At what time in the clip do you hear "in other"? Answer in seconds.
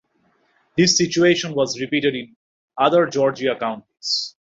2.15-3.05